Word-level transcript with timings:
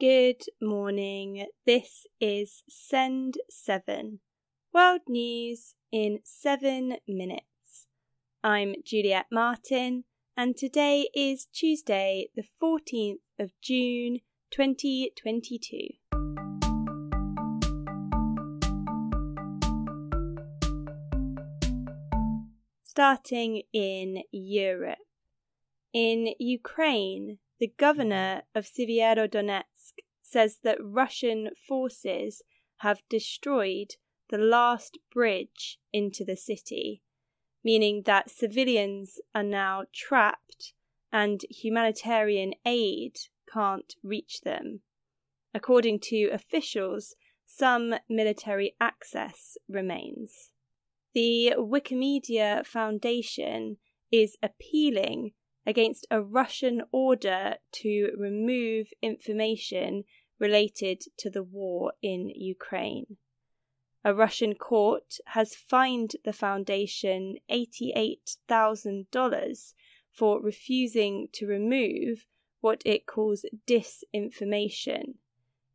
Good 0.00 0.42
morning. 0.62 1.46
This 1.66 2.06
is 2.20 2.62
Send 2.68 3.34
7 3.50 4.20
World 4.72 5.00
News 5.08 5.74
in 5.90 6.20
7 6.22 6.98
minutes. 7.08 7.88
I'm 8.44 8.76
Juliet 8.84 9.26
Martin, 9.32 10.04
and 10.36 10.56
today 10.56 11.08
is 11.16 11.48
Tuesday, 11.52 12.28
the 12.36 12.44
14th 12.62 13.16
of 13.40 13.50
June 13.60 14.20
2022. 14.52 15.78
Starting 22.84 23.62
in 23.72 24.22
Europe. 24.30 24.98
In 25.92 26.34
Ukraine, 26.38 27.38
the 27.58 27.72
governor 27.78 28.42
of 28.54 28.66
Severodonetsk 28.66 29.92
says 30.22 30.58
that 30.62 30.78
Russian 30.80 31.50
forces 31.66 32.42
have 32.78 33.02
destroyed 33.08 33.94
the 34.30 34.38
last 34.38 34.98
bridge 35.12 35.78
into 35.92 36.24
the 36.24 36.36
city, 36.36 37.02
meaning 37.64 38.02
that 38.04 38.30
civilians 38.30 39.20
are 39.34 39.42
now 39.42 39.84
trapped 39.92 40.74
and 41.12 41.42
humanitarian 41.50 42.52
aid 42.64 43.18
can't 43.52 43.94
reach 44.02 44.42
them. 44.42 44.80
According 45.54 46.00
to 46.00 46.28
officials, 46.32 47.14
some 47.46 47.94
military 48.08 48.76
access 48.80 49.56
remains. 49.68 50.50
The 51.14 51.54
Wikimedia 51.56 52.64
Foundation 52.66 53.78
is 54.12 54.36
appealing 54.42 55.32
against 55.68 56.06
a 56.10 56.20
Russian 56.22 56.82
order 56.92 57.56
to 57.70 58.10
remove 58.16 58.88
information 59.02 60.04
related 60.38 61.02
to 61.18 61.28
the 61.28 61.42
war 61.42 61.92
in 62.00 62.30
Ukraine. 62.30 63.18
A 64.02 64.14
Russian 64.14 64.54
court 64.54 65.18
has 65.26 65.54
fined 65.54 66.16
the 66.24 66.32
foundation 66.32 67.36
$88,000 67.50 69.74
for 70.10 70.40
refusing 70.40 71.28
to 71.32 71.46
remove 71.46 72.24
what 72.62 72.80
it 72.86 73.04
calls 73.04 73.44
disinformation, 73.66 75.16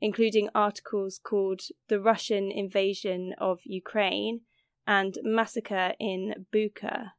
including 0.00 0.48
articles 0.54 1.20
called 1.22 1.60
The 1.88 2.00
Russian 2.00 2.50
Invasion 2.50 3.34
of 3.36 3.60
Ukraine 3.64 4.40
and 4.86 5.18
Massacre 5.22 5.92
in 6.00 6.46
Bucha. 6.50 7.12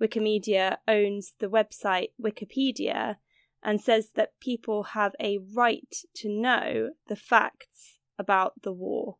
Wikimedia 0.00 0.78
owns 0.88 1.34
the 1.38 1.48
website 1.48 2.10
Wikipedia 2.20 3.16
and 3.62 3.80
says 3.80 4.12
that 4.14 4.40
people 4.40 4.82
have 4.94 5.12
a 5.20 5.38
right 5.54 5.94
to 6.14 6.28
know 6.28 6.90
the 7.08 7.16
facts 7.16 7.98
about 8.18 8.62
the 8.62 8.72
war. 8.72 9.16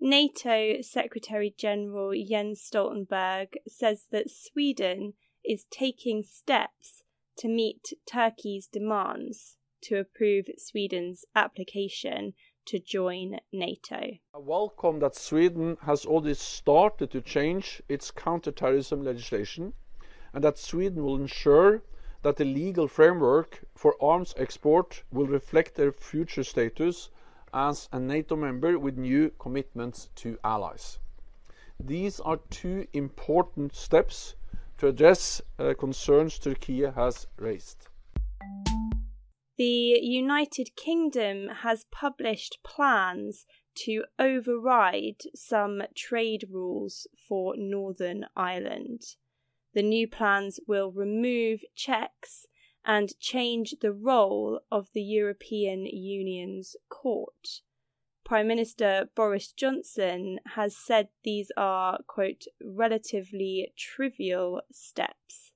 NATO 0.00 0.80
Secretary 0.80 1.54
General 1.56 2.12
Jens 2.26 2.60
Stoltenberg 2.60 3.54
says 3.68 4.06
that 4.10 4.30
Sweden 4.30 5.14
is 5.44 5.66
taking 5.70 6.22
steps 6.22 7.02
to 7.36 7.48
meet 7.48 7.92
Turkey's 8.06 8.66
demands 8.66 9.56
to 9.82 9.96
approve 9.98 10.46
Sweden's 10.58 11.24
application 11.34 12.34
to 12.66 12.78
join 12.78 13.38
NATO. 13.52 14.00
I 14.34 14.38
welcome 14.38 14.98
that 15.00 15.16
Sweden 15.16 15.76
has 15.82 16.04
already 16.04 16.34
started 16.34 17.10
to 17.10 17.20
change 17.20 17.82
its 17.88 18.10
counterterrorism 18.10 19.02
legislation 19.02 19.72
and 20.32 20.44
that 20.44 20.58
Sweden 20.58 21.04
will 21.04 21.16
ensure 21.16 21.82
that 22.22 22.36
the 22.36 22.44
legal 22.44 22.86
framework 22.86 23.64
for 23.74 23.96
arms 24.02 24.34
export 24.36 25.02
will 25.10 25.26
reflect 25.26 25.74
their 25.74 25.92
future 25.92 26.44
status 26.44 27.10
as 27.52 27.88
a 27.92 27.98
NATO 27.98 28.36
member 28.36 28.78
with 28.78 28.96
new 28.96 29.30
commitments 29.38 30.08
to 30.16 30.38
allies. 30.44 30.98
These 31.78 32.20
are 32.20 32.38
two 32.50 32.86
important 32.92 33.74
steps 33.74 34.36
to 34.78 34.88
address 34.88 35.42
uh, 35.58 35.74
concerns 35.78 36.38
Turkey 36.38 36.82
has 36.82 37.26
raised. 37.36 37.88
The 39.60 39.98
United 40.00 40.74
Kingdom 40.74 41.48
has 41.48 41.84
published 41.90 42.60
plans 42.64 43.44
to 43.74 44.04
override 44.18 45.20
some 45.34 45.82
trade 45.94 46.46
rules 46.50 47.06
for 47.28 47.54
Northern 47.58 48.24
Ireland. 48.34 49.02
The 49.74 49.82
new 49.82 50.08
plans 50.08 50.60
will 50.66 50.90
remove 50.90 51.60
checks 51.76 52.46
and 52.86 53.12
change 53.20 53.74
the 53.82 53.92
role 53.92 54.60
of 54.72 54.88
the 54.94 55.02
European 55.02 55.84
Union's 55.84 56.74
court. 56.88 57.60
Prime 58.24 58.48
Minister 58.48 59.10
Boris 59.14 59.52
Johnson 59.52 60.40
has 60.54 60.74
said 60.74 61.08
these 61.22 61.52
are, 61.54 61.98
quote, 62.06 62.44
relatively 62.64 63.74
trivial 63.76 64.62
steps. 64.72 65.49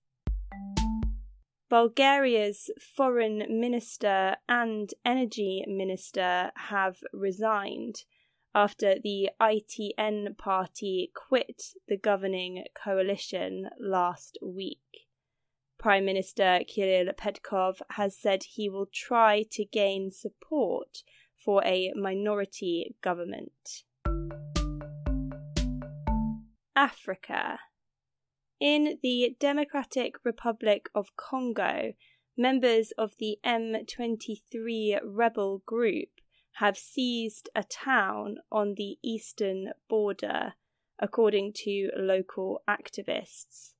Bulgaria's 1.75 2.71
foreign 2.79 3.47
minister 3.49 4.37
and 4.49 4.95
energy 5.05 5.65
minister 5.67 6.53
have 6.55 6.99
resigned 7.12 8.05
after 8.55 8.95
the 9.03 9.31
ITN 9.43 10.39
party 10.39 11.11
quit 11.17 11.75
the 11.89 11.97
governing 11.97 12.63
coalition 12.81 13.71
last 13.81 14.39
week. 14.41 15.09
Prime 15.77 16.05
Minister 16.05 16.61
Kirill 16.69 17.13
Petkov 17.13 17.81
has 17.91 18.17
said 18.17 18.45
he 18.45 18.69
will 18.69 18.87
try 18.87 19.43
to 19.51 19.65
gain 19.65 20.13
support 20.13 21.03
for 21.45 21.61
a 21.65 21.93
minority 21.97 22.95
government. 23.03 23.83
Africa 26.77 27.59
in 28.60 28.98
the 29.03 29.37
Democratic 29.38 30.25
Republic 30.25 30.88
of 30.94 31.16
Congo, 31.16 31.94
members 32.37 32.92
of 32.97 33.16
the 33.19 33.38
M23 33.44 34.98
rebel 35.04 35.62
group 35.66 36.09
have 36.59 36.76
seized 36.76 37.48
a 37.54 37.65
town 37.65 38.38
on 38.50 38.75
the 38.75 38.98
eastern 39.03 39.72
border, 39.88 40.54
according 40.98 41.53
to 41.53 41.91
local 41.97 42.62
activists. 42.69 43.72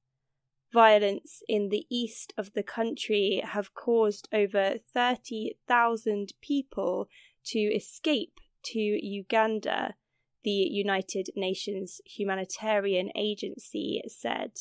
Violence 0.72 1.41
in 1.48 1.68
the 1.68 1.86
east 1.88 2.34
of 2.36 2.52
the 2.54 2.64
country 2.64 3.41
have 3.44 3.74
caused 3.74 4.28
over 4.32 4.74
30,000 4.92 6.32
people 6.41 7.08
to 7.44 7.58
escape 7.58 8.41
to 8.64 8.80
Uganda 8.80 9.94
the 10.44 10.50
United 10.50 11.31
Nations 11.34 12.00
Humanitarian 12.05 13.10
Agency 13.16 14.03
said. 14.06 14.53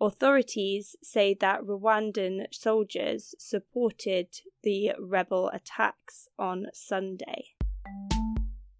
Authorities 0.00 0.96
say 1.02 1.34
that 1.40 1.62
Rwandan 1.62 2.46
soldiers 2.52 3.34
supported 3.38 4.28
the 4.62 4.92
rebel 4.98 5.48
attacks 5.54 6.28
on 6.38 6.66
Sunday. 6.74 7.54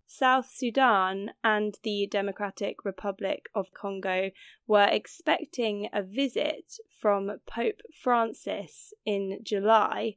South 0.06 0.50
Sudan 0.50 1.30
and 1.44 1.78
the 1.82 2.06
Democratic 2.10 2.84
Republic 2.84 3.50
of 3.54 3.72
Congo 3.74 4.30
were 4.66 4.88
expecting 4.90 5.88
a 5.92 6.02
visit 6.02 6.78
from 7.00 7.30
Pope 7.46 7.82
Francis 8.02 8.94
in 9.04 9.40
July, 9.42 10.16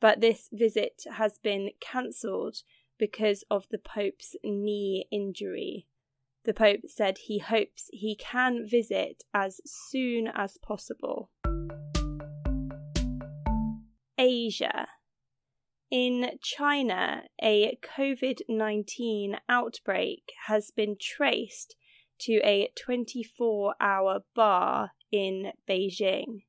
but 0.00 0.20
this 0.20 0.48
visit 0.52 1.02
has 1.16 1.38
been 1.38 1.70
cancelled 1.80 2.62
because 3.04 3.44
of 3.50 3.66
the 3.70 3.76
Pope's 3.76 4.34
knee 4.42 5.06
injury. 5.12 5.86
The 6.46 6.54
Pope 6.54 6.88
said 6.88 7.18
he 7.18 7.38
hopes 7.38 7.90
he 7.92 8.16
can 8.16 8.66
visit 8.66 9.24
as 9.34 9.60
soon 9.66 10.26
as 10.26 10.56
possible. 10.56 11.30
Asia. 14.16 14.88
In 15.90 16.38
China, 16.40 17.24
a 17.42 17.76
COVID 17.82 18.40
19 18.48 19.36
outbreak 19.50 20.32
has 20.46 20.70
been 20.70 20.96
traced 20.98 21.76
to 22.20 22.40
a 22.42 22.70
24 22.74 23.74
hour 23.78 24.20
bar 24.34 24.92
in 25.12 25.52
Beijing. 25.68 26.44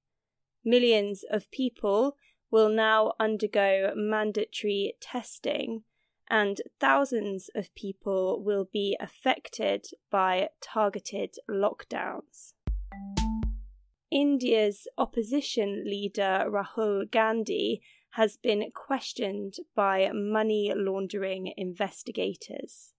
Millions 0.63 1.25
of 1.29 1.51
people 1.51 2.15
will 2.49 2.69
now 2.69 3.11
undergo 3.19 3.91
mandatory 3.93 4.93
testing 5.01 5.83
and 6.29 6.61
thousands 6.79 7.49
of 7.55 7.73
people 7.75 8.43
will 8.43 8.67
be 8.71 8.97
affected 8.99 9.85
by 10.11 10.49
targeted 10.61 11.35
lockdowns. 11.49 12.53
India's 14.11 14.87
opposition 14.97 15.83
leader 15.85 16.45
Rahul 16.47 17.09
Gandhi 17.09 17.81
has 18.11 18.37
been 18.37 18.71
questioned 18.73 19.55
by 19.75 20.09
money 20.13 20.71
laundering 20.73 21.51
investigators. 21.57 22.93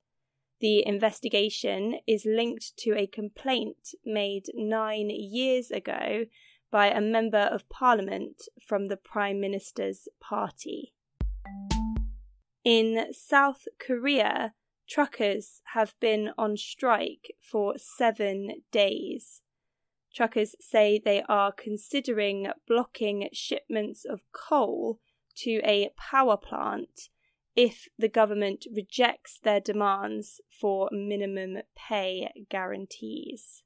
The 0.60 0.86
investigation 0.86 2.00
is 2.06 2.26
linked 2.26 2.76
to 2.78 2.96
a 2.96 3.06
complaint 3.06 3.94
made 4.04 4.44
nine 4.54 5.10
years 5.10 5.70
ago 5.70 6.26
by 6.70 6.88
a 6.88 7.00
member 7.00 7.38
of 7.38 7.68
parliament 7.68 8.42
from 8.66 8.86
the 8.86 8.96
Prime 8.96 9.40
Minister's 9.40 10.08
party. 10.20 10.92
In 12.66 13.12
South 13.12 13.68
Korea, 13.78 14.52
truckers 14.88 15.62
have 15.74 15.94
been 16.00 16.32
on 16.36 16.56
strike 16.56 17.32
for 17.40 17.74
seven 17.78 18.64
days. 18.72 19.40
Truckers 20.12 20.56
say 20.60 20.98
they 20.98 21.22
are 21.28 21.52
considering 21.52 22.48
blocking 22.66 23.28
shipments 23.32 24.04
of 24.04 24.22
coal 24.32 24.98
to 25.36 25.60
a 25.62 25.90
power 25.96 26.36
plant 26.36 27.08
if 27.54 27.86
the 27.96 28.08
government 28.08 28.66
rejects 28.74 29.38
their 29.38 29.60
demands 29.60 30.40
for 30.50 30.88
minimum 30.90 31.58
pay 31.76 32.32
guarantees. 32.50 33.62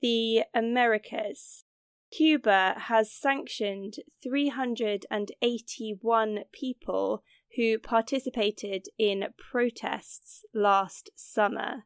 The 0.00 0.44
Americas. 0.54 1.66
Cuba 2.10 2.74
has 2.78 3.12
sanctioned 3.12 3.96
381 4.22 6.44
people 6.52 7.22
who 7.56 7.78
participated 7.78 8.86
in 8.98 9.26
protests 9.36 10.42
last 10.54 11.10
summer. 11.14 11.84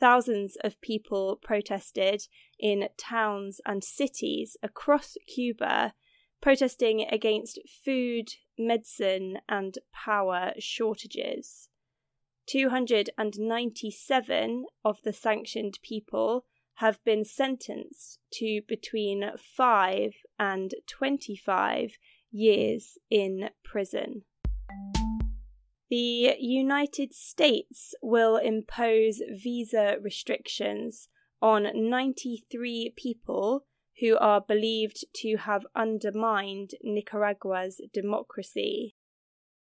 Thousands 0.00 0.56
of 0.64 0.80
people 0.80 1.36
protested 1.36 2.26
in 2.58 2.88
towns 2.96 3.60
and 3.66 3.84
cities 3.84 4.56
across 4.62 5.18
Cuba, 5.26 5.92
protesting 6.40 7.06
against 7.10 7.58
food, 7.84 8.36
medicine, 8.58 9.40
and 9.48 9.76
power 9.92 10.54
shortages. 10.58 11.68
297 12.46 14.64
of 14.84 15.00
the 15.04 15.12
sanctioned 15.12 15.78
people 15.82 16.44
have 16.76 16.98
been 17.04 17.24
sentenced 17.24 18.18
to 18.32 18.60
between 18.66 19.30
5 19.56 20.12
and 20.38 20.74
25 20.88 21.92
years 22.30 22.98
in 23.10 23.50
prison. 23.64 24.22
The 25.90 26.34
United 26.38 27.12
States 27.12 27.94
will 28.02 28.36
impose 28.36 29.20
visa 29.30 29.96
restrictions 30.00 31.08
on 31.42 31.68
93 31.74 32.94
people 32.96 33.66
who 34.00 34.16
are 34.16 34.40
believed 34.40 35.04
to 35.16 35.36
have 35.36 35.66
undermined 35.76 36.70
Nicaragua's 36.82 37.80
democracy. 37.92 38.94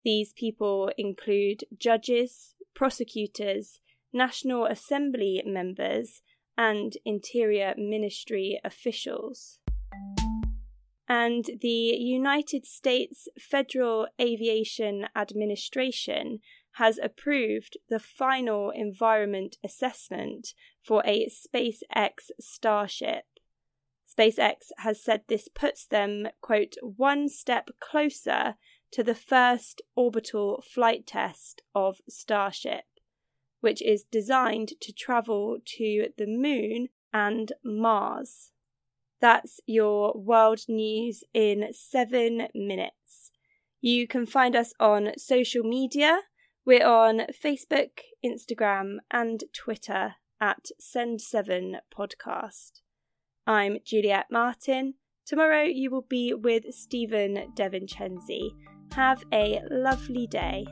These 0.05 0.33
people 0.33 0.91
include 0.97 1.65
judges, 1.77 2.55
prosecutors, 2.75 3.81
National 4.13 4.65
Assembly 4.65 5.43
members, 5.45 6.23
and 6.57 6.97
Interior 7.05 7.75
Ministry 7.77 8.61
officials 8.65 9.59
and 11.09 11.45
the 11.61 11.69
United 11.69 12.67
States 12.67 13.29
Federal 13.39 14.09
Aviation 14.21 15.07
Administration 15.15 16.41
has 16.73 16.99
approved 17.03 17.77
the 17.89 18.01
final 18.01 18.71
environment 18.71 19.57
assessment 19.65 20.53
for 20.83 21.03
a 21.07 21.29
SpaceX 21.29 22.31
Starship. 22.41 23.25
SpaceX 24.19 24.71
has 24.79 25.03
said 25.03 25.23
this 25.29 25.49
puts 25.49 25.87
them, 25.87 26.29
quote, 26.41 26.75
one 26.83 27.29
step 27.29 27.71
closer 27.81 28.57
to 28.91 29.03
the 29.03 29.15
first 29.15 29.83
orbital 29.95 30.63
flight 30.67 31.07
test 31.07 31.63
of 31.75 32.01
Starship, 32.09 32.85
which 33.61 33.83
is 33.83 34.05
designed 34.05 34.73
to 34.81 34.93
travel 34.93 35.59
to 35.65 36.09
the 36.17 36.27
moon 36.27 36.89
and 37.13 37.53
Mars. 37.65 38.53
That's 39.21 39.61
your 39.67 40.13
world 40.15 40.61
news 40.69 41.25
in 41.33 41.69
seven 41.73 42.49
minutes. 42.55 43.31
You 43.81 44.07
can 44.07 44.27
find 44.27 44.55
us 44.55 44.73
on 44.79 45.13
social 45.17 45.63
media. 45.63 46.21
We're 46.65 46.87
on 46.87 47.23
Facebook, 47.43 48.01
Instagram, 48.25 48.97
and 49.11 49.45
Twitter 49.55 50.17
at 50.41 50.67
Send7 50.81 51.77
Podcast. 51.97 52.81
I'm 53.47 53.79
Juliet 53.85 54.27
Martin. 54.31 54.95
Tomorrow 55.25 55.63
you 55.63 55.91
will 55.91 56.07
be 56.09 56.35
with 56.35 56.75
Stephen 56.75 57.53
DeVincenzi. 57.57 58.51
Have 58.93 59.25
a 59.33 59.63
lovely 59.71 60.27
day. 60.27 60.67